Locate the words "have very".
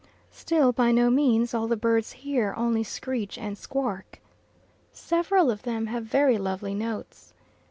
5.85-6.39